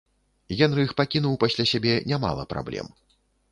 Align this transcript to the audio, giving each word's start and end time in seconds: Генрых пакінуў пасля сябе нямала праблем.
Генрых 0.61 0.93
пакінуў 1.01 1.37
пасля 1.45 1.67
сябе 1.73 1.93
нямала 2.15 2.49
праблем. 2.57 2.93